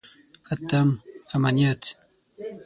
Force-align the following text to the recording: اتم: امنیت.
اتم: 0.51 0.89
امنیت. 1.35 1.83